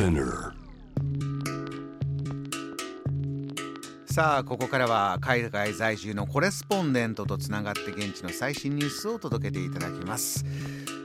[0.00, 0.54] Spinner
[4.06, 10.46] さあここからは海外在住のコレスポンデントとつながって現地の最新ニュースを届けていただきます、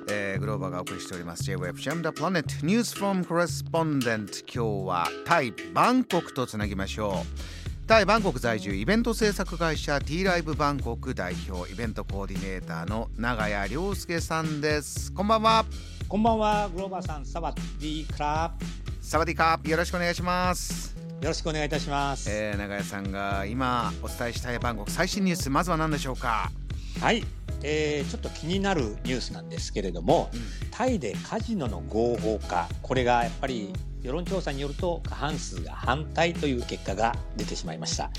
[0.09, 1.43] えーグローバーがお送りしております。
[1.43, 7.87] J-Web Jam the Planet News from Correspondent 今日はタイバンコクとつなぎましょう。
[7.87, 15.11] タイバンコク在住イベント制作会社 T ライブバンコク代表イベントコーディネーターの長谷亮介さんです。
[15.11, 15.65] こんばんは。
[16.07, 18.53] こんばんは、グローバーさん、サバディクラ
[19.05, 21.25] サワディカーよろしくお願いしますブ。
[21.25, 22.27] よろしくお願いいたします。
[22.27, 26.51] えー、長谷さんが今お伝えしたいバンコク最新ニュースまずは何でしょうか？
[26.99, 27.23] はい、
[27.61, 30.31] えー、ちょっと気になるニュースなんですけれども、
[30.71, 38.09] タイでカジノの合法化、これがやっぱり世論調査によると過半数が反対という結果が出てしまいました。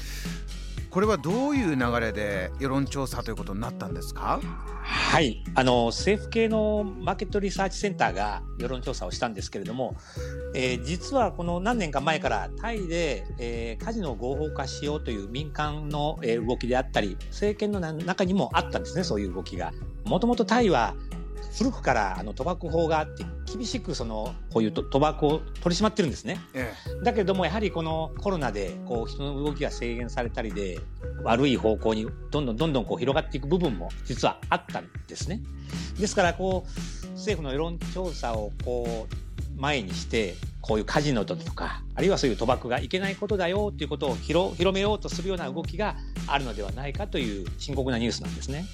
[0.97, 4.41] これはどういう流れで世論調査ということになったんですか？
[4.83, 9.95] はい、あの政府系のマーケットリサーチセンターが世論調査をしたんですけれども、
[10.55, 19.75] えー実はこの何年か前からタイで、えーカジノを合法化しようという民間の、え動きであったり政権の中にもあったんですねそういう動きが。
[20.07, 20.95] もともとタイは
[21.59, 26.41] 古くからあの賭博法があって厳しくそのこういうと賭博を取り締まってるんですね。
[26.55, 30.81] えだけどもやはりこのコロナでこう人の動きが制限されたりで
[31.23, 35.41] 悪い方向にどんどんどんどんこう広がっていく部分も実はあったんですね。
[35.99, 48.67] ですからこう政府の世論調査をこう前にしてこういうカジノだとかあるいはそういう賭博がいけないことだよということを広広めようとするような動きがあるのではないかという深刻なニュースなんですね。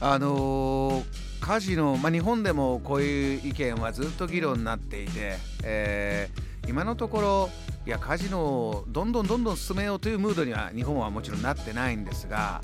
[0.00, 7.50] あのーカジノ、まあ、日本でもこういう意見はずっと議論になっていて、えー今のところ
[7.84, 12.60] いやカジノをどんどんどんどん進めようというムードには日本はもちろんなってないんですが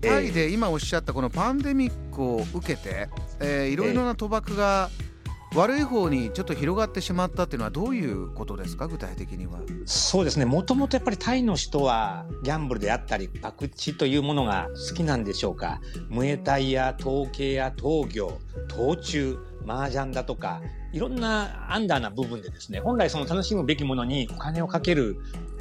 [0.00, 3.08] タイで今おっしゃったこのパンデミックを受けて、
[3.40, 4.88] えーいろいろな賭博が
[5.56, 8.86] 悪い方にちょっと広がってしまったっていうのはどういうことですか？
[8.86, 9.58] 具体的には。
[9.84, 10.44] そうですね。
[10.44, 15.80] もともとやっぱりタイの人はギャンブルであったり、博打というものが好きなんでしょうか。
[16.08, 20.62] ムエタイや統計や闘魚、闘虫、麻雀だとか、
[20.92, 25.20] いろんなアンダーな部分でですね、本来その楽しむべきものにお金をかける、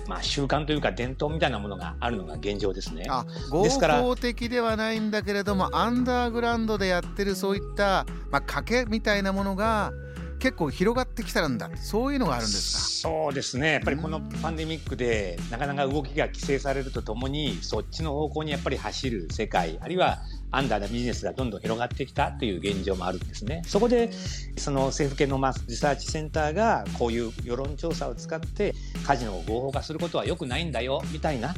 [0.09, 3.05] まあ習慣というか伝統みたいなものがあるのが現状ですね。
[3.07, 9.93] あ合ですから法的ではないんだけれどもアンダーグラウンドでやってるそういった、まあ、賭けみたいなものが
[10.39, 13.09] 結構広がってきたんだそういうのがあるんですか？
[13.09, 13.73] そうですね。
[13.73, 20.19] やっぱりこのパンデミックでなかなか動きが規制されるとともに、そっちの方向にやっぱり走る世界、あるいは
[20.51, 23.61] アンダーなビジネスがどんどん広がってきたという現状もあるんですね。
[23.65, 24.09] そこで、
[24.57, 28.73] その政府系のマスリサーチセンターがこういう世論調査を使って
[29.05, 31.53] カジノを合法化することは良くないんだよ、みたいな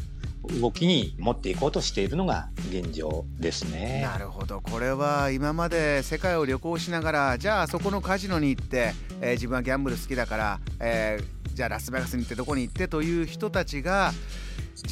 [0.59, 4.01] 動きに持っていこうとしているのが現状です、ね。
[4.03, 14.13] なるほどこれは今まで世界を旅行しながらじゃあそこのカジノに行って、えー自分はギャンブル好きだから、えーじゃあラスベガスに行ってどこに行ってという人たちが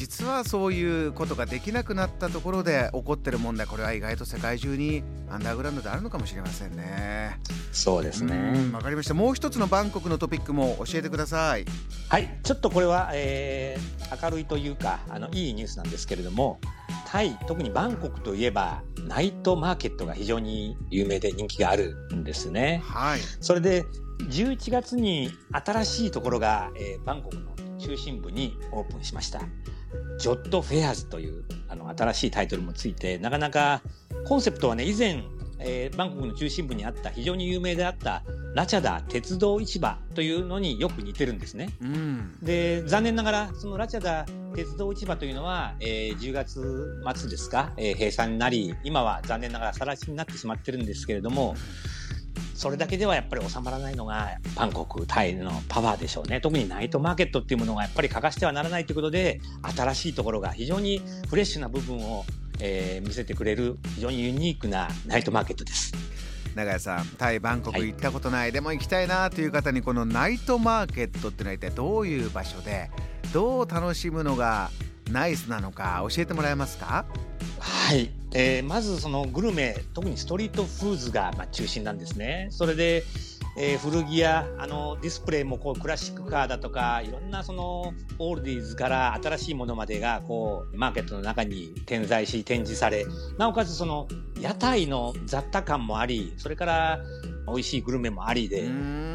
[0.00, 7.38] 実はそういうことができなくなったところで起こってる問題これは意外と世界中にアンダーグラウンドであるのかもしれませんね。
[7.70, 8.34] そうですね。
[8.56, 11.66] うんわかりましたもう一つのバンコクのトピックも教えてください
[12.08, 16.58] はい、ちょっとこれは、えー明るいというかあのいいニュースなんですけれども
[17.06, 22.82] タイ特にバンコクといえばナイトマーケットが非常に有名で人気があるんですね。
[22.84, 23.84] はいそれで
[24.30, 29.40] 11月に新しいところが、えーバンコクの中心部にオープンしました。
[30.18, 33.82] ジョットフェアーズというあの新しいタイトルもついてなかなか
[34.26, 35.22] コンセプトはね以前、
[35.58, 38.22] えーバンコクの中心部にあった非常に有名であった
[38.54, 41.70] ラチャダ鉄道市場というのによく似てるんですね。
[41.80, 51.54] うんで残念ながらそのラチャダ鉄道市場というのは、えー10月末ですか、えー閉鎖になり今は残念ながら更地になってしまってるんですけれども
[52.60, 56.42] それだけではやっぱり収まらないのがバンコクタイのパワーでしょうね。
[56.42, 59.40] 特にナイトマーケットっていうものがやっぱり欠かしてはならないということで
[59.74, 61.00] 新しいところが非常に
[61.30, 62.26] フレッシュな部分を、
[62.58, 65.94] えー見せてくれる非常にユニークなナイトマーケットです。
[66.54, 67.88] 長谷さんタイバンコクはい。
[67.88, 72.90] 行ったことない、でも行きたいなという方にこのナイトマーケットっていうのは一体どういう場所で
[73.32, 74.70] どう楽しむのが
[75.10, 77.06] ナイスなのか教えてもらえますか？
[77.58, 82.48] はい、えーまずそのグルメ特にストリートフーズがまあ中心なんですね。
[82.50, 83.04] それで、
[83.56, 93.06] えー古着やあのディスプレイもこうクラシックカーだとかいろんなそのオールディーズから新しいものまでがこうマーケットの中に点在し展示され
[93.38, 94.06] なおかつその
[94.40, 97.00] 屋台の雑多感もありそれから
[97.46, 98.68] 美味しいグルメもありで、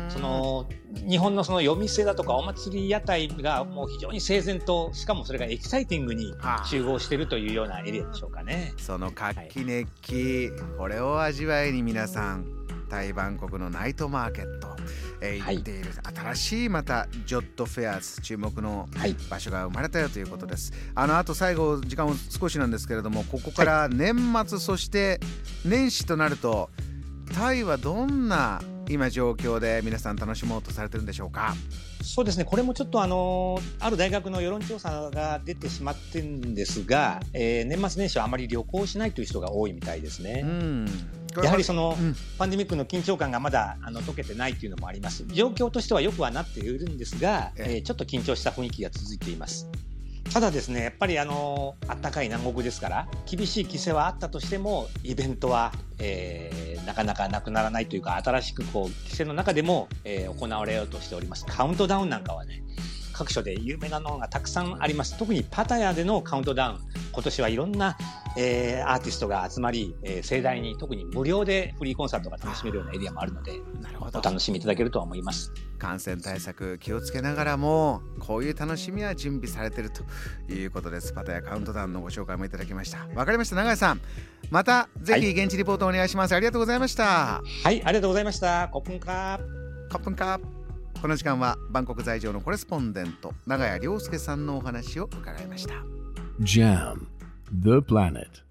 [0.10, 0.68] その
[1.08, 6.66] 日本のその夜店だとかお祭り屋台がもう非常に整然としかもそれがエキサイティングにはあ。
[6.66, 8.74] 集合しているというようなエリアでしょうかね。
[8.78, 14.76] その活気熱気、これを味わいに皆さんタイバンコクのナイトマーケット、
[15.22, 18.88] えー、行っている、はい、新しいまたジョットフェアーズ注目の
[19.30, 24.16] 場所が生まれたよということです、はい、あのあと最後時間を少しなんですけれどもここから年
[24.48, 25.20] 末、そして
[25.66, 26.70] 年始となると
[27.34, 31.56] タイはどんな今状況で皆さん楽しもうとされてるんでしょうか？
[32.04, 32.46] そうですね。
[32.46, 40.44] これもちょっとあのある大学の世論調査が出てしまってるんですが、えー、年末年始はあまり旅行しないという人が多いみたいですね。
[40.46, 40.86] うん
[41.44, 45.26] やはりその、うん、パンデミックの緊張感がまだあの解けてないというのもあります。
[45.28, 49.70] 状況としてはよくはなっているんですが、えー、ちょっと緊張した雰囲気が続いています。
[50.32, 61.46] ただですねやっぱりあの暖かい南国ですから厳しい規制はあったとしてもイベントは、えー、なかなかなくならないというか新しくこう規制の中でも、えー、行われようとしております。
[61.46, 62.64] カウントダウンなんかはね
[63.18, 65.18] 各所で有名なのがたくさんあります。
[65.18, 66.80] 特にパタヤでのカウントダウン。
[67.14, 67.98] 今年はいろんな、
[68.36, 75.54] えー、アーティストが集まり、えー、盛大に特に無料でフリーコンサートが楽しめるようなエリアもあるのでなるお楽しみいただけると思います。
[75.78, 80.04] 感染対策気をつけながらもこういう楽しみは準備されていると
[80.54, 81.14] いうことです。
[81.14, 83.08] パタヤカウントダウンのご紹介もいただきました。
[83.16, 83.56] わかりました。
[83.56, 84.02] 永井さん
[84.52, 87.42] またぜひ現地リポートお願いします、はい、ありがとうございました。
[87.64, 88.68] はいありがとうございました。
[88.68, 89.92] コップンカー。
[89.92, 90.55] コップンカー
[91.06, 95.76] この時間はバンコク在住のコレスポンデント長谷亮介さんのお話を伺いました。
[96.42, 97.06] JAM
[97.62, 98.45] The Planet.